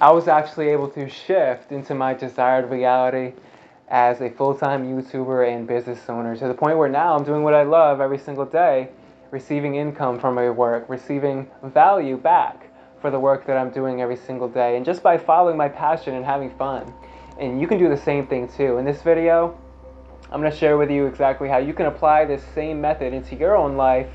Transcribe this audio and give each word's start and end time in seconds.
I 0.00 0.10
was 0.12 0.28
actually 0.28 0.68
able 0.68 0.88
to 0.92 1.10
shift 1.10 1.72
into 1.72 1.94
my 1.94 2.14
desired 2.14 2.70
reality 2.70 3.34
as 3.88 4.22
a 4.22 4.30
full 4.30 4.54
time 4.54 4.86
YouTuber 4.86 5.46
and 5.46 5.66
business 5.66 6.00
owner 6.08 6.34
to 6.36 6.48
the 6.48 6.54
point 6.54 6.78
where 6.78 6.88
now 6.88 7.14
I'm 7.14 7.22
doing 7.22 7.42
what 7.42 7.52
I 7.52 7.64
love 7.64 8.00
every 8.00 8.16
single 8.16 8.46
day, 8.46 8.88
receiving 9.30 9.74
income 9.74 10.18
from 10.18 10.36
my 10.36 10.48
work, 10.48 10.86
receiving 10.88 11.50
value 11.62 12.16
back 12.16 12.72
for 13.02 13.10
the 13.10 13.20
work 13.20 13.46
that 13.46 13.58
I'm 13.58 13.68
doing 13.68 14.00
every 14.00 14.16
single 14.16 14.48
day, 14.48 14.78
and 14.78 14.86
just 14.86 15.02
by 15.02 15.18
following 15.18 15.58
my 15.58 15.68
passion 15.68 16.14
and 16.14 16.24
having 16.24 16.48
fun. 16.56 16.90
And 17.38 17.60
you 17.60 17.66
can 17.66 17.78
do 17.78 17.90
the 17.90 17.96
same 17.96 18.26
thing 18.26 18.48
too. 18.48 18.78
In 18.78 18.86
this 18.86 19.02
video, 19.02 19.58
I'm 20.30 20.40
to 20.42 20.50
share 20.50 20.78
with 20.78 20.90
you 20.90 21.04
exactly 21.04 21.46
how 21.46 21.58
you 21.58 21.74
can 21.74 21.84
apply 21.84 22.24
this 22.24 22.42
same 22.54 22.80
method 22.80 23.12
into 23.12 23.36
your 23.36 23.54
own 23.54 23.76
life, 23.76 24.08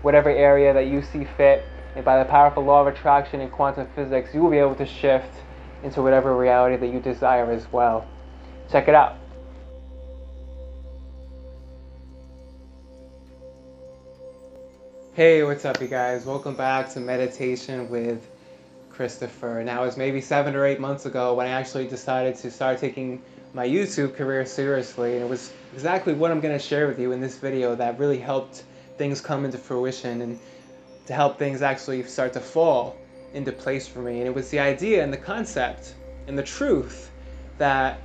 whatever 0.00 0.30
area 0.30 0.72
that 0.72 0.86
you 0.86 1.02
see 1.02 1.26
fit. 1.36 1.62
And 1.96 2.04
by 2.04 2.22
the 2.22 2.28
powerful 2.28 2.62
law 2.62 2.82
of 2.82 2.88
attraction 2.88 3.40
and 3.40 3.50
quantum 3.50 3.88
physics, 3.96 4.34
you 4.34 4.42
will 4.42 4.50
be 4.50 4.58
able 4.58 4.74
to 4.74 4.84
shift 4.84 5.34
into 5.82 6.02
whatever 6.02 6.36
reality 6.36 6.76
that 6.76 6.92
you 6.92 7.00
desire 7.00 7.50
as 7.50 7.66
well. 7.72 8.06
Check 8.70 8.88
it 8.88 8.94
out. 8.94 9.16
Hey, 15.14 15.42
what's 15.42 15.64
up, 15.64 15.80
you 15.80 15.88
guys? 15.88 16.26
Welcome 16.26 16.54
back 16.54 16.90
to 16.90 17.00
Meditation 17.00 17.88
with 17.88 18.28
Christopher. 18.90 19.62
Now, 19.64 19.82
it 19.82 19.86
was 19.86 19.96
maybe 19.96 20.20
seven 20.20 20.54
or 20.54 20.66
eight 20.66 20.78
months 20.78 21.06
ago 21.06 21.32
when 21.32 21.46
I 21.46 21.50
actually 21.52 21.86
decided 21.86 22.36
to 22.36 22.50
start 22.50 22.78
taking 22.78 23.22
my 23.54 23.66
YouTube 23.66 24.16
career 24.16 24.44
seriously, 24.44 25.14
and 25.14 25.22
it 25.22 25.30
was 25.30 25.50
exactly 25.72 26.12
what 26.12 26.30
I'm 26.30 26.40
going 26.40 26.58
to 26.58 26.62
share 26.62 26.88
with 26.88 26.98
you 26.98 27.12
in 27.12 27.22
this 27.22 27.38
video 27.38 27.74
that 27.74 27.98
really 27.98 28.18
helped 28.18 28.64
things 28.98 29.22
come 29.22 29.46
into 29.46 29.56
fruition 29.56 30.20
and 30.20 30.38
to 31.06 31.14
help 31.14 31.38
things 31.38 31.62
actually 31.62 32.02
start 32.04 32.32
to 32.34 32.40
fall 32.40 32.96
into 33.34 33.52
place 33.52 33.86
for 33.86 34.00
me. 34.00 34.18
And 34.18 34.26
it 34.26 34.34
was 34.34 34.50
the 34.50 34.58
idea 34.58 35.02
and 35.02 35.12
the 35.12 35.18
concept 35.18 35.94
and 36.26 36.38
the 36.38 36.42
truth 36.42 37.10
that 37.58 38.00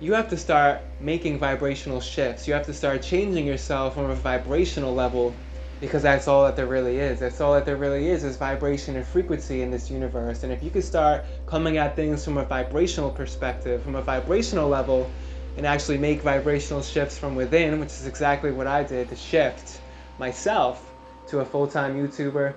you 0.00 0.12
have 0.12 0.28
to 0.30 0.36
start 0.36 0.80
making 1.00 1.38
vibrational 1.38 2.00
shifts. 2.00 2.46
You 2.46 2.54
have 2.54 2.66
to 2.66 2.74
start 2.74 3.02
changing 3.02 3.46
yourself 3.46 3.94
from 3.94 4.10
a 4.10 4.14
vibrational 4.14 4.94
level 4.94 5.34
because 5.80 6.02
that's 6.02 6.28
all 6.28 6.44
that 6.44 6.56
there 6.56 6.66
really 6.66 6.98
is. 6.98 7.20
That's 7.20 7.40
all 7.40 7.54
that 7.54 7.64
there 7.64 7.76
really 7.76 8.08
is 8.08 8.24
is 8.24 8.36
vibration 8.36 8.96
and 8.96 9.06
frequency 9.06 9.62
in 9.62 9.70
this 9.70 9.90
universe. 9.90 10.42
And 10.42 10.52
if 10.52 10.62
you 10.62 10.70
could 10.70 10.84
start 10.84 11.24
coming 11.46 11.78
at 11.78 11.96
things 11.96 12.24
from 12.24 12.38
a 12.38 12.44
vibrational 12.44 13.10
perspective, 13.10 13.82
from 13.82 13.94
a 13.94 14.02
vibrational 14.02 14.68
level, 14.68 15.10
and 15.56 15.66
actually 15.66 15.98
make 15.98 16.22
vibrational 16.22 16.82
shifts 16.82 17.18
from 17.18 17.34
within, 17.34 17.80
which 17.80 17.90
is 17.90 18.06
exactly 18.06 18.52
what 18.52 18.68
I 18.68 18.84
did 18.84 19.08
to 19.08 19.16
shift 19.16 19.80
myself 20.18 20.87
to 21.28 21.40
a 21.40 21.44
full-time 21.44 21.96
YouTuber, 21.96 22.54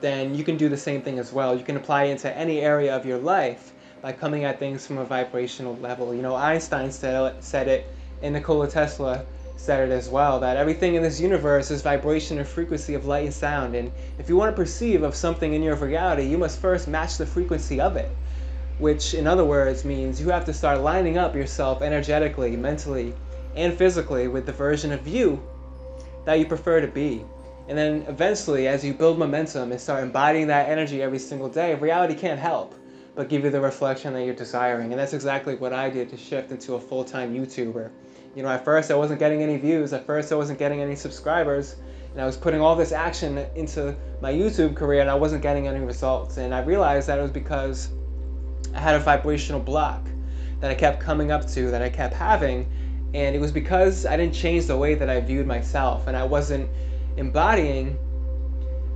then 0.00 0.34
you 0.34 0.44
can 0.44 0.56
do 0.56 0.68
the 0.68 0.76
same 0.76 1.02
thing 1.02 1.18
as 1.18 1.32
well. 1.32 1.56
You 1.56 1.64
can 1.64 1.76
apply 1.76 2.04
it 2.04 2.12
into 2.12 2.36
any 2.36 2.60
area 2.60 2.94
of 2.94 3.04
your 3.04 3.18
life 3.18 3.72
by 4.00 4.12
coming 4.12 4.44
at 4.44 4.58
things 4.58 4.86
from 4.86 4.98
a 4.98 5.04
vibrational 5.04 5.76
level. 5.76 6.14
You 6.14 6.22
know, 6.22 6.34
Einstein 6.34 6.92
said, 6.92 7.42
said 7.42 7.68
it, 7.68 7.86
and 8.22 8.34
Nikola 8.34 8.68
Tesla 8.68 9.24
said 9.56 9.88
it 9.88 9.92
as 9.92 10.08
well 10.08 10.38
that 10.38 10.56
everything 10.56 10.94
in 10.94 11.02
this 11.02 11.20
universe 11.20 11.70
is 11.72 11.82
vibration 11.82 12.38
and 12.38 12.46
frequency 12.46 12.94
of 12.94 13.06
light 13.06 13.24
and 13.24 13.34
sound. 13.34 13.74
And 13.74 13.90
if 14.18 14.28
you 14.28 14.36
want 14.36 14.54
to 14.54 14.56
perceive 14.56 15.02
of 15.02 15.16
something 15.16 15.52
in 15.52 15.62
your 15.62 15.74
reality, 15.74 16.24
you 16.24 16.38
must 16.38 16.60
first 16.60 16.86
match 16.86 17.18
the 17.18 17.26
frequency 17.26 17.80
of 17.80 17.96
it. 17.96 18.10
Which, 18.78 19.14
in 19.14 19.26
other 19.26 19.44
words, 19.44 19.84
means 19.84 20.20
you 20.20 20.28
have 20.28 20.44
to 20.44 20.52
start 20.52 20.80
lining 20.80 21.18
up 21.18 21.34
yourself 21.34 21.82
energetically, 21.82 22.56
mentally, 22.56 23.12
and 23.56 23.76
physically 23.76 24.28
with 24.28 24.46
the 24.46 24.52
version 24.52 24.92
of 24.92 25.08
you 25.08 25.42
that 26.24 26.38
you 26.38 26.46
prefer 26.46 26.80
to 26.80 26.86
be. 26.86 27.24
And 27.68 27.76
then 27.76 28.04
eventually, 28.08 28.66
as 28.66 28.84
you 28.84 28.94
build 28.94 29.18
momentum 29.18 29.72
and 29.72 29.80
start 29.80 30.02
embodying 30.02 30.46
that 30.46 30.70
energy 30.70 31.02
every 31.02 31.18
single 31.18 31.48
day, 31.48 31.74
reality 31.74 32.14
can't 32.14 32.40
help 32.40 32.74
but 33.18 33.28
give 33.28 33.42
you 33.42 33.50
the 33.50 33.60
reflection 33.60 34.14
that 34.14 34.24
you're 34.24 34.32
desiring. 34.32 34.92
And 34.92 35.00
that's 35.00 35.12
exactly 35.12 35.56
what 35.56 35.72
I 35.72 35.90
did 35.90 36.08
to 36.10 36.16
shift 36.16 36.52
into 36.52 36.74
a 36.74 36.80
full 36.80 37.02
time 37.02 37.34
YouTuber. 37.34 37.90
You 38.36 38.42
know, 38.44 38.48
at 38.48 38.64
first 38.64 38.92
I 38.92 38.94
wasn't 38.94 39.18
getting 39.18 39.42
any 39.42 39.56
views, 39.56 39.92
at 39.92 40.06
first 40.06 40.30
I 40.30 40.36
wasn't 40.36 40.60
getting 40.60 40.80
any 40.80 40.94
subscribers, 40.94 41.74
and 42.12 42.20
I 42.22 42.24
was 42.24 42.36
putting 42.36 42.60
all 42.60 42.76
this 42.76 42.92
action 42.92 43.44
into 43.56 43.96
my 44.20 44.32
YouTube 44.32 44.76
career 44.76 45.00
and 45.00 45.10
I 45.10 45.16
wasn't 45.16 45.42
getting 45.42 45.66
any 45.66 45.80
results. 45.80 46.36
And 46.36 46.54
I 46.54 46.62
realized 46.62 47.08
that 47.08 47.18
it 47.18 47.22
was 47.22 47.32
because 47.32 47.90
I 48.72 48.78
had 48.78 48.94
a 48.94 49.00
vibrational 49.00 49.58
block 49.58 50.06
that 50.60 50.70
I 50.70 50.76
kept 50.76 51.00
coming 51.00 51.32
up 51.32 51.44
to, 51.48 51.72
that 51.72 51.82
I 51.82 51.88
kept 51.88 52.14
having, 52.14 52.70
and 53.14 53.34
it 53.34 53.40
was 53.40 53.50
because 53.50 54.06
I 54.06 54.16
didn't 54.16 54.34
change 54.34 54.66
the 54.66 54.76
way 54.76 54.94
that 54.94 55.10
I 55.10 55.20
viewed 55.20 55.48
myself 55.48 56.06
and 56.06 56.16
I 56.16 56.22
wasn't 56.22 56.70
embodying 57.18 57.98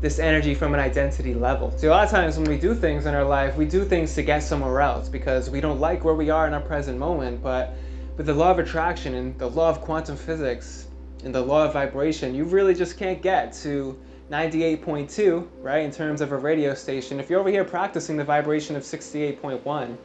this 0.00 0.18
energy 0.18 0.54
from 0.54 0.74
an 0.74 0.80
identity 0.80 1.34
level. 1.34 1.70
See, 1.76 1.86
a 1.86 1.90
lot 1.90 2.04
of 2.04 2.10
times 2.10 2.36
when 2.36 2.48
we 2.48 2.58
do 2.58 2.74
things 2.74 3.06
in 3.06 3.14
our 3.14 3.24
life, 3.24 3.56
we 3.56 3.66
do 3.66 3.84
things 3.84 4.14
to 4.14 4.22
get 4.22 4.42
somewhere 4.42 4.80
else 4.80 5.08
because 5.08 5.48
we 5.48 5.60
don't 5.60 5.78
like 5.78 6.04
where 6.04 6.14
we 6.14 6.30
are 6.30 6.46
in 6.46 6.54
our 6.54 6.60
present 6.60 6.98
moment, 6.98 7.42
but 7.42 7.74
with 8.16 8.26
the 8.26 8.34
law 8.34 8.50
of 8.50 8.58
attraction 8.58 9.14
and 9.14 9.38
the 9.38 9.48
law 9.48 9.70
of 9.70 9.80
quantum 9.80 10.16
physics 10.16 10.88
and 11.24 11.34
the 11.34 11.40
law 11.40 11.64
of 11.64 11.72
vibration, 11.72 12.34
you 12.34 12.44
really 12.44 12.74
just 12.74 12.98
can't 12.98 13.22
get 13.22 13.52
to 13.52 13.96
98.2, 14.30 15.46
right, 15.60 15.84
in 15.84 15.90
terms 15.90 16.20
of 16.20 16.32
a 16.32 16.36
radio 16.36 16.74
station, 16.74 17.20
if 17.20 17.30
you're 17.30 17.38
over 17.38 17.50
here 17.50 17.64
practicing 17.64 18.16
the 18.16 18.24
vibration 18.24 18.74
of 18.76 18.82
68.1. 18.82 19.96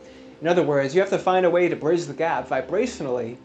In 0.42 0.48
other 0.48 0.64
words, 0.64 0.94
you 0.94 1.02
have 1.02 1.10
to 1.10 1.18
find 1.18 1.46
a 1.46 1.50
way 1.50 1.70
to 1.70 1.76
bridge 1.76 2.06
the 2.06 2.14
gap 2.14 2.50
vibrationally 2.50 3.38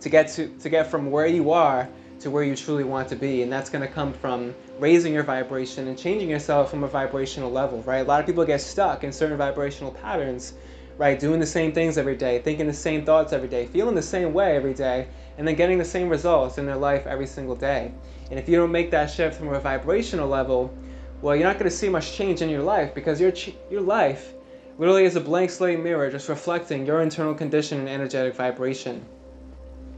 to 0.00 0.08
get 0.08 0.28
to, 0.28 0.48
to 0.58 0.68
get 0.68 0.88
from 0.88 1.10
where 1.10 1.26
you 1.26 1.52
are 1.52 1.88
to 2.20 2.30
where 2.30 2.44
you 2.44 2.56
truly 2.56 2.84
want 2.84 3.08
to 3.08 3.16
be. 3.16 3.42
And 3.42 3.52
that's 3.52 3.70
going 3.70 3.86
to 3.86 3.92
come 3.92 4.12
from 4.12 4.54
raising 4.78 5.12
your 5.12 5.22
vibration 5.22 5.88
and 5.88 5.98
changing 5.98 6.30
yourself 6.30 6.70
from 6.70 6.84
a 6.84 6.88
vibrational 6.88 7.50
level, 7.50 7.82
right? 7.82 7.98
A 7.98 8.04
lot 8.04 8.20
of 8.20 8.26
people 8.26 8.44
get 8.44 8.60
stuck 8.60 9.04
in 9.04 9.12
certain 9.12 9.36
vibrational 9.36 9.92
patterns 9.92 10.54
right? 10.98 11.18
Doing 11.18 11.40
the 11.40 11.46
same 11.46 11.72
things 11.72 11.98
every 11.98 12.16
day, 12.16 12.38
thinking 12.38 12.66
the 12.66 12.72
same 12.72 13.04
thoughts 13.04 13.32
every 13.32 13.48
day, 13.48 13.66
feeling 13.66 13.94
the 13.94 14.02
same 14.02 14.32
way 14.32 14.56
every 14.56 14.74
day, 14.74 15.08
and 15.36 15.46
then 15.46 15.54
getting 15.54 15.78
the 15.78 15.84
same 15.84 16.08
results 16.08 16.58
in 16.58 16.66
their 16.66 16.76
life 16.76 17.06
every 17.06 17.26
single 17.26 17.54
day. 17.54 17.92
And 18.30 18.38
if 18.38 18.48
you 18.48 18.56
don't 18.56 18.72
make 18.72 18.90
that 18.90 19.10
shift 19.10 19.36
from 19.36 19.48
a 19.48 19.60
vibrational 19.60 20.28
level, 20.28 20.74
well, 21.20 21.36
you're 21.36 21.46
not 21.46 21.58
going 21.58 21.70
to 21.70 21.76
see 21.76 21.88
much 21.88 22.12
change 22.12 22.42
in 22.42 22.48
your 22.48 22.62
life 22.62 22.94
because 22.94 23.20
your 23.20 23.32
your 23.70 23.80
life 23.80 24.32
literally 24.78 25.04
is 25.04 25.16
a 25.16 25.20
blank 25.20 25.50
slate 25.50 25.80
mirror 25.80 26.10
just 26.10 26.28
reflecting 26.28 26.84
your 26.84 27.00
internal 27.00 27.34
condition 27.34 27.78
and 27.78 27.88
energetic 27.88 28.34
vibration. 28.34 29.04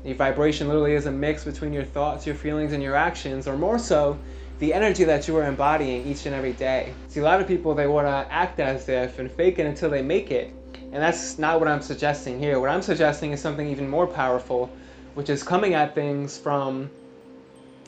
Your 0.09 0.17
vibration 0.17 0.69
literally 0.69 0.95
is 0.95 1.05
a 1.05 1.13
mix 1.13 1.45
between 1.45 1.75
your 1.75 1.85
thoughts, 1.85 2.25
your 2.25 2.35
feelings, 2.35 2.73
and 2.73 2.83
your 2.83 2.97
actions, 2.97 3.47
or 3.47 3.59
more 3.59 3.79
so, 3.79 4.19
the 4.59 4.73
energy 4.73 5.05
that 5.05 5.29
you 5.29 5.37
are 5.37 5.45
embodying 5.45 6.07
each 6.07 6.25
and 6.25 6.35
every 6.35 6.55
day. 6.55 6.95
See, 7.09 7.21
a 7.21 7.23
lot 7.23 7.43
of 7.43 7.47
people, 7.47 7.75
they 7.75 7.87
want 7.87 8.07
to 8.07 8.33
act 8.33 8.59
as 8.59 8.89
if 8.89 9.19
and 9.19 9.31
fake 9.31 9.59
it 9.59 9.67
until 9.67 9.91
they 9.91 10.01
make 10.01 10.31
it. 10.31 10.55
And 10.75 10.95
that's 10.95 11.39
not 11.39 11.61
what 11.61 11.69
I'm 11.69 11.83
suggesting 11.83 12.39
here. 12.39 12.59
What 12.59 12.71
I'm 12.71 12.81
suggesting 12.81 13.33
is 13.33 13.43
something 13.43 13.69
even 13.69 13.87
more 13.87 14.07
powerful, 14.07 14.71
which 15.13 15.29
is 15.29 15.43
coming 15.43 15.75
at 15.75 15.95
things 15.95 16.39
from 16.39 16.89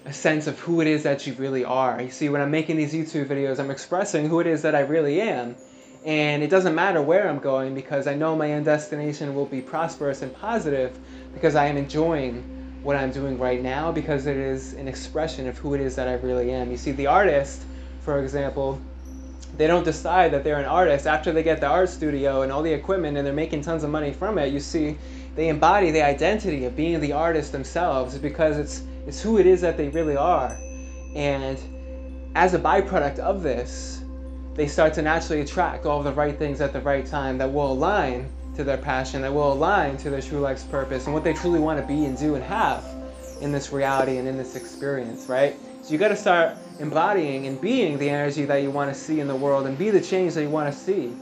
a 0.04 0.12
sense 0.12 0.46
of 0.46 0.58
who 0.58 0.82
it 0.82 0.88
is 0.88 1.04
that 1.04 1.26
you 1.26 1.32
really 1.38 1.64
are. 1.64 2.02
You 2.02 2.10
see, 2.10 2.28
when 2.28 2.42
I'm 2.42 2.50
making 2.50 2.76
these 2.76 2.92
YouTube 2.92 3.28
videos, 3.28 3.58
I'm 3.58 3.70
expressing 3.70 4.28
who 4.28 4.40
it 4.40 4.46
is 4.46 4.60
that 4.60 4.74
I 4.74 4.80
really 4.80 5.22
am. 5.22 5.56
And 6.04 6.42
it 6.42 6.48
doesn't 6.48 6.74
matter 6.74 7.02
where 7.02 7.28
I'm 7.28 7.38
going 7.38 7.74
because 7.74 8.06
I 8.06 8.14
know 8.14 8.34
my 8.34 8.50
end 8.50 8.64
destination 8.64 9.34
will 9.34 9.46
be 9.46 9.60
prosperous 9.60 10.22
and 10.22 10.34
positive 10.34 10.98
because 11.34 11.54
I 11.54 11.66
am 11.66 11.76
enjoying 11.76 12.80
what 12.82 12.96
I'm 12.96 13.12
doing 13.12 13.38
right 13.38 13.62
now 13.62 13.92
because 13.92 14.26
it 14.26 14.36
is 14.36 14.72
an 14.72 14.88
expression 14.88 15.46
of 15.46 15.58
who 15.58 15.74
it 15.74 15.80
is 15.80 15.96
that 15.96 16.08
I 16.08 16.14
really 16.14 16.50
am. 16.52 16.70
You 16.70 16.78
see, 16.78 16.92
the 16.92 17.08
artist, 17.08 17.62
for 18.00 18.22
example, 18.22 18.80
they 19.58 19.66
don't 19.66 19.84
decide 19.84 20.32
that 20.32 20.42
they're 20.42 20.58
an 20.58 20.64
artist 20.64 21.06
after 21.06 21.32
they 21.32 21.42
get 21.42 21.60
the 21.60 21.66
art 21.66 21.90
studio 21.90 22.42
and 22.42 22.50
all 22.50 22.62
the 22.62 22.72
equipment 22.72 23.18
and 23.18 23.26
they're 23.26 23.34
making 23.34 23.60
tons 23.60 23.84
of 23.84 23.90
money 23.90 24.12
from 24.12 24.38
it. 24.38 24.52
You 24.52 24.60
see, 24.60 24.96
they 25.34 25.48
embody 25.48 25.90
the 25.90 26.02
identity 26.02 26.64
of 26.64 26.74
being 26.74 26.98
the 27.00 27.12
artist 27.12 27.52
themselves 27.52 28.16
because 28.16 28.56
it's 28.56 28.82
it's 29.06 29.20
who 29.20 29.38
it 29.38 29.46
is 29.46 29.60
that 29.62 29.76
they 29.76 29.88
really 29.88 30.16
are. 30.16 30.56
And 31.14 31.58
as 32.34 32.54
a 32.54 32.58
byproduct 32.58 33.18
of 33.18 33.42
this, 33.42 34.02
they 34.54 34.66
start 34.66 34.94
to 34.94 35.02
naturally 35.02 35.42
attract 35.42 35.86
all 35.86 36.02
the 36.02 36.12
right 36.12 36.38
things 36.38 36.60
at 36.60 36.72
the 36.72 36.80
right 36.80 37.06
time 37.06 37.38
that 37.38 37.52
will 37.52 37.72
align 37.72 38.28
to 38.56 38.64
their 38.64 38.76
passion, 38.76 39.22
that 39.22 39.32
will 39.32 39.52
align 39.52 39.96
to 39.98 40.10
their 40.10 40.20
true 40.20 40.40
life's 40.40 40.64
purpose 40.64 41.06
and 41.06 41.14
what 41.14 41.24
they 41.24 41.32
truly 41.32 41.60
want 41.60 41.80
to 41.80 41.86
be 41.86 42.04
and 42.04 42.18
do 42.18 42.34
and 42.34 42.44
have 42.44 42.84
in 43.40 43.52
this 43.52 43.72
reality 43.72 44.18
and 44.18 44.28
in 44.28 44.36
this 44.36 44.56
experience, 44.56 45.26
right? 45.28 45.56
So 45.82 45.92
you 45.92 45.98
got 45.98 46.08
to 46.08 46.16
start 46.16 46.56
embodying 46.78 47.46
and 47.46 47.60
being 47.60 47.98
the 47.98 48.10
energy 48.10 48.44
that 48.44 48.62
you 48.62 48.70
want 48.70 48.92
to 48.92 48.98
see 48.98 49.20
in 49.20 49.28
the 49.28 49.36
world 49.36 49.66
and 49.66 49.78
be 49.78 49.90
the 49.90 50.00
change 50.00 50.34
that 50.34 50.42
you 50.42 50.50
want 50.50 50.72
to 50.72 50.78
see 50.78 51.12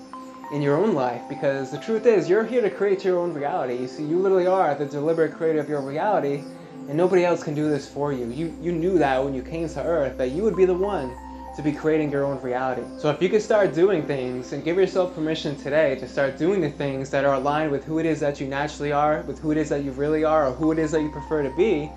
in 0.52 0.62
your 0.62 0.76
own 0.76 0.94
life 0.94 1.22
because 1.28 1.70
the 1.70 1.78
truth 1.78 2.06
is 2.06 2.28
you're 2.28 2.44
here 2.44 2.62
to 2.62 2.70
create 2.70 3.04
your 3.04 3.19
own 3.19 3.34
reality. 3.34 3.76
You 3.76 3.86
see, 3.86 4.04
you 4.04 4.19
literally 4.19 4.46
are 4.46 4.74
the 4.74 4.86
deliberate 4.86 5.34
creator 5.34 5.60
of 5.60 5.69
your 5.69 5.82
reality 5.82 6.42
and 6.88 6.96
nobody 6.96 7.24
else 7.24 7.42
can 7.42 7.54
do 7.54 7.69
this 7.69 7.88
for 7.88 8.12
you. 8.12 8.26
You 8.31 8.56
you 8.60 8.72
knew 8.72 8.98
that 8.98 9.22
when 9.22 9.34
you 9.34 9.42
came 9.42 9.69
to 9.69 9.82
earth 9.84 10.16
that 10.19 10.31
you 10.31 10.42
would 10.42 10.56
be 10.56 10.64
the 10.64 10.74
one 10.74 11.14
to 11.58 11.62
be 11.62 11.72
creating 11.72 12.12
your 12.12 12.25
own 12.25 12.40
reality. 12.40 12.82
So 12.99 13.10
if 13.10 13.20
you 13.20 13.28
could 13.28 13.43
start 13.43 13.75
doing 13.75 14.06
things 14.06 14.52
and 14.52 14.62
give 14.62 14.76
yourself 14.76 15.14
permission 15.14 15.56
today 15.56 15.96
to 15.96 16.06
start 16.06 16.38
doing 16.38 16.60
the 16.60 16.70
things 16.70 17.10
that 17.10 17.25
are 17.25 17.34
aligned 17.34 17.72
with 17.72 17.84
who 17.84 17.99
it 17.99 18.06
is 18.06 18.20
that 18.20 18.40
you 18.40 18.46
naturally 18.46 18.93
are, 18.93 19.22
with 19.22 19.40
who 19.40 19.50
it 19.50 19.56
is 19.56 19.69
that 19.70 19.82
you 19.82 19.90
really 19.90 20.22
are, 20.22 20.46
or 20.46 20.52
who 20.52 20.70
it 20.70 20.78
is 20.78 20.93
that 20.93 21.02
you 21.02 21.10
prefer 21.10 21.43
to 21.43 21.55
be, 21.56 21.90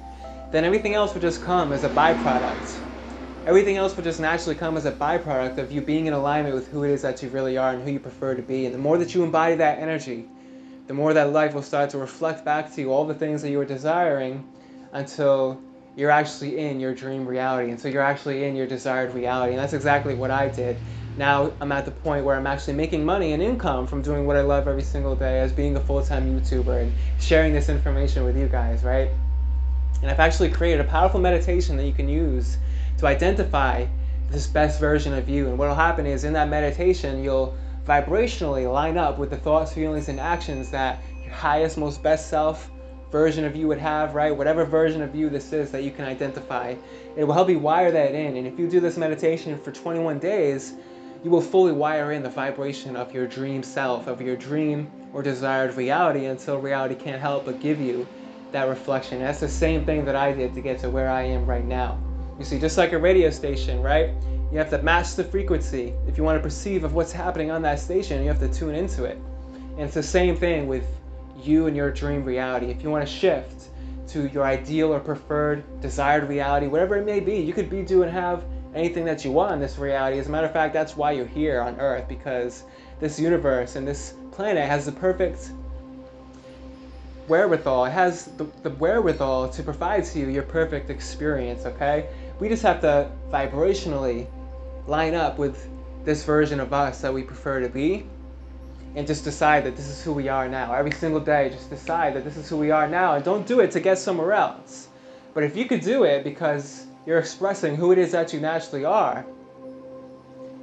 then 0.51 0.65
everything 0.65 0.95
else 0.95 1.13
would 1.13 1.21
just 1.21 1.43
come 1.43 1.71
as 1.71 1.83
a 1.83 1.89
byproduct 1.89 2.81
everything 3.45 3.75
else 3.75 3.95
will 3.95 4.03
just 4.03 4.19
naturally 4.19 4.55
come 4.55 4.77
as 4.77 4.85
a 4.85 4.91
byproduct 4.91 5.57
of 5.57 5.71
you 5.71 5.81
being 5.81 6.05
in 6.05 6.13
alignment 6.13 6.53
with 6.53 6.67
who 6.67 6.83
it 6.83 6.91
is 6.91 7.01
that 7.01 7.23
you 7.23 7.29
really 7.29 7.57
are 7.57 7.73
and 7.73 7.83
who 7.83 7.91
you 7.91 7.99
prefer 7.99 8.35
to 8.35 8.41
be. 8.41 8.65
And 8.65 8.73
the 8.73 8.79
more 8.79 8.97
that 8.99 9.15
you 9.15 9.23
embody 9.23 9.55
that 9.55 9.79
energy, 9.79 10.25
the 10.87 10.93
more 10.93 11.13
that 11.13 11.31
life 11.31 11.53
will 11.53 11.63
start 11.63 11.89
to 11.91 11.97
reflect 11.97 12.45
back 12.45 12.73
to 12.75 12.81
you 12.81 12.91
all 12.91 13.05
the 13.05 13.15
things 13.15 13.41
that 13.41 13.49
you 13.49 13.57
were 13.57 13.65
desiring 13.65 14.47
until 14.93 15.59
you're 15.95 16.11
actually 16.11 16.57
in 16.57 16.79
your 16.79 16.93
dream 16.93 17.27
reality. 17.27 17.71
And 17.71 17.79
so 17.79 17.87
you're 17.87 18.01
actually 18.01 18.45
in 18.45 18.55
your 18.55 18.67
desired 18.67 19.13
reality. 19.13 19.53
And 19.53 19.59
that's 19.59 19.73
exactly 19.73 20.15
what 20.15 20.31
I 20.31 20.47
did. 20.47 20.77
Now 21.17 21.51
I'm 21.59 21.71
at 21.71 21.85
the 21.85 21.91
point 21.91 22.23
where 22.23 22.35
I'm 22.35 22.47
actually 22.47 22.73
making 22.73 23.03
money 23.03 23.33
and 23.33 23.43
income 23.43 23.85
from 23.87 24.01
doing 24.01 24.25
what 24.25 24.37
I 24.37 24.41
love 24.41 24.67
every 24.67 24.83
single 24.83 25.15
day 25.15 25.41
as 25.41 25.51
being 25.51 25.75
a 25.75 25.79
full 25.81 26.03
time 26.03 26.39
YouTuber 26.39 26.81
and 26.81 26.93
sharing 27.19 27.53
this 27.53 27.67
information 27.67 28.23
with 28.23 28.37
you 28.37 28.47
guys, 28.47 28.83
right? 28.83 29.09
And 30.01 30.09
I've 30.09 30.19
actually 30.19 30.49
created 30.49 30.79
a 30.79 30.85
powerful 30.85 31.19
meditation 31.19 31.75
that 31.77 31.85
you 31.85 31.93
can 31.93 32.07
use 32.07 32.57
to 32.97 33.07
identify 33.07 33.85
this 34.29 34.47
best 34.47 34.79
version 34.79 35.13
of 35.13 35.27
you. 35.27 35.49
And 35.49 35.57
what 35.57 35.67
will 35.67 35.75
happen 35.75 36.05
is 36.05 36.23
in 36.23 36.33
that 36.33 36.47
meditation, 36.47 37.23
you'll 37.23 37.55
vibrationally 37.85 38.71
line 38.71 38.97
up 38.97 39.17
with 39.17 39.29
the 39.29 39.37
thoughts, 39.37 39.73
feelings, 39.73 40.07
and 40.07 40.19
actions 40.19 40.71
that 40.71 41.03
your 41.23 41.33
highest, 41.33 41.77
most 41.77 42.01
best 42.01 42.29
self 42.29 42.71
version 43.11 43.43
of 43.43 43.55
you 43.55 43.67
would 43.67 43.77
have, 43.77 44.15
right? 44.15 44.35
Whatever 44.35 44.63
version 44.63 45.01
of 45.01 45.13
you 45.13 45.29
this 45.29 45.51
is 45.51 45.69
that 45.71 45.83
you 45.83 45.91
can 45.91 46.05
identify. 46.05 46.75
It 47.15 47.25
will 47.25 47.33
help 47.33 47.49
you 47.49 47.59
wire 47.59 47.91
that 47.91 48.15
in. 48.15 48.37
And 48.37 48.47
if 48.47 48.57
you 48.57 48.69
do 48.69 48.79
this 48.79 48.97
meditation 48.97 49.59
for 49.59 49.71
21 49.71 50.19
days, 50.19 50.73
you 51.23 51.29
will 51.29 51.41
fully 51.41 51.73
wire 51.73 52.13
in 52.13 52.23
the 52.23 52.29
vibration 52.29 52.95
of 52.95 53.13
your 53.13 53.27
dream 53.27 53.61
self, 53.61 54.07
of 54.07 54.21
your 54.21 54.35
dream 54.35 54.89
or 55.13 55.21
desired 55.21 55.75
reality 55.75 56.25
until 56.25 56.57
reality 56.57 56.95
can't 56.95 57.21
help 57.21 57.45
but 57.45 57.59
give 57.59 57.79
you 57.79 58.07
that 58.53 58.67
reflection. 58.67 59.17
And 59.17 59.25
that's 59.25 59.39
the 59.39 59.49
same 59.49 59.85
thing 59.85 60.05
that 60.05 60.15
I 60.15 60.31
did 60.31 60.53
to 60.55 60.61
get 60.61 60.79
to 60.79 60.89
where 60.89 61.09
I 61.09 61.23
am 61.23 61.45
right 61.45 61.65
now. 61.65 61.99
You 62.39 62.45
see, 62.45 62.59
just 62.59 62.77
like 62.77 62.93
a 62.93 62.97
radio 62.97 63.29
station, 63.29 63.83
right? 63.83 64.09
You 64.51 64.57
have 64.57 64.69
to 64.71 64.81
match 64.81 65.15
the 65.15 65.23
frequency. 65.23 65.93
If 66.07 66.17
you 66.17 66.23
want 66.23 66.37
to 66.37 66.43
perceive 66.43 66.83
of 66.83 66.93
what's 66.93 67.11
happening 67.11 67.51
on 67.51 67.61
that 67.61 67.79
station, 67.79 68.21
you 68.21 68.29
have 68.29 68.39
to 68.39 68.49
tune 68.49 68.73
into 68.73 69.03
it. 69.03 69.17
And 69.71 69.81
it's 69.81 69.93
the 69.93 70.03
same 70.03 70.35
thing 70.35 70.67
with 70.67 70.85
you 71.45 71.67
and 71.67 71.75
your 71.75 71.91
dream 71.91 72.23
reality. 72.23 72.67
If 72.67 72.83
you 72.83 72.89
want 72.89 73.07
to 73.07 73.11
shift 73.11 73.69
to 74.09 74.27
your 74.27 74.43
ideal 74.43 74.93
or 74.93 74.99
preferred 74.99 75.81
desired 75.81 76.27
reality, 76.27 76.67
whatever 76.67 76.97
it 76.97 77.05
may 77.05 77.19
be, 77.19 77.37
you 77.37 77.53
could 77.53 77.69
be, 77.69 77.83
do, 77.83 78.03
and 78.03 78.11
have 78.11 78.43
anything 78.73 79.05
that 79.05 79.25
you 79.25 79.31
want 79.31 79.53
in 79.53 79.59
this 79.59 79.77
reality. 79.77 80.19
As 80.19 80.27
a 80.27 80.29
matter 80.29 80.47
of 80.47 80.53
fact, 80.53 80.73
that's 80.73 80.95
why 80.95 81.11
you're 81.11 81.25
here 81.25 81.61
on 81.61 81.79
Earth 81.79 82.07
because 82.07 82.63
this 82.99 83.19
universe 83.19 83.75
and 83.75 83.87
this 83.87 84.13
planet 84.31 84.67
has 84.67 84.85
the 84.85 84.91
perfect 84.91 85.51
wherewithal. 87.27 87.85
It 87.85 87.91
has 87.91 88.25
the, 88.25 88.45
the 88.63 88.69
wherewithal 88.71 89.49
to 89.49 89.63
provide 89.63 90.05
to 90.05 90.19
you 90.19 90.27
your 90.27 90.43
perfect 90.43 90.89
experience, 90.89 91.65
okay? 91.65 92.09
We 92.39 92.49
just 92.49 92.63
have 92.63 92.81
to 92.81 93.11
vibrationally 93.29 94.27
line 94.87 95.15
up 95.15 95.37
with 95.37 95.67
this 96.03 96.23
version 96.23 96.59
of 96.59 96.73
us 96.73 97.01
that 97.01 97.13
we 97.13 97.23
prefer 97.23 97.61
to 97.61 97.69
be 97.69 98.05
and 98.95 99.07
just 99.07 99.23
decide 99.23 99.63
that 99.65 99.75
this 99.75 99.87
is 99.87 100.03
who 100.03 100.13
we 100.13 100.27
are 100.27 100.47
now. 100.47 100.73
Every 100.73 100.91
single 100.91 101.19
day, 101.19 101.49
just 101.49 101.69
decide 101.69 102.15
that 102.15 102.23
this 102.23 102.37
is 102.37 102.49
who 102.49 102.57
we 102.57 102.71
are 102.71 102.87
now 102.87 103.15
and 103.15 103.23
don't 103.23 103.47
do 103.47 103.59
it 103.59 103.71
to 103.71 103.79
get 103.79 103.97
somewhere 103.97 104.33
else. 104.33 104.87
But 105.33 105.43
if 105.43 105.55
you 105.55 105.65
could 105.65 105.81
do 105.81 106.03
it 106.03 106.23
because 106.23 106.85
you're 107.05 107.19
expressing 107.19 107.75
who 107.75 107.91
it 107.91 107.97
is 107.97 108.11
that 108.11 108.33
you 108.33 108.39
naturally 108.39 108.85
are, 108.85 109.25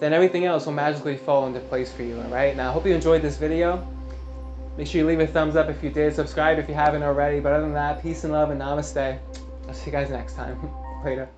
then 0.00 0.12
everything 0.12 0.44
else 0.44 0.66
will 0.66 0.72
magically 0.72 1.16
fall 1.16 1.46
into 1.46 1.60
place 1.60 1.92
for 1.92 2.02
you, 2.02 2.18
alright? 2.18 2.56
Now, 2.56 2.70
I 2.70 2.72
hope 2.72 2.86
you 2.86 2.94
enjoyed 2.94 3.22
this 3.22 3.36
video. 3.36 3.86
Make 4.76 4.88
sure 4.88 5.00
you 5.00 5.06
leave 5.06 5.20
a 5.20 5.26
thumbs 5.26 5.54
up 5.54 5.68
if 5.68 5.84
you 5.84 5.90
did, 5.90 6.14
subscribe 6.14 6.58
if 6.58 6.68
you 6.68 6.74
haven't 6.74 7.02
already. 7.02 7.40
But 7.40 7.52
other 7.52 7.62
than 7.62 7.74
that, 7.74 8.02
peace 8.02 8.24
and 8.24 8.32
love 8.32 8.50
and 8.50 8.60
namaste. 8.60 9.18
I'll 9.68 9.74
see 9.74 9.86
you 9.86 9.92
guys 9.92 10.10
next 10.10 10.34
time. 10.34 10.58
Later. 11.04 11.28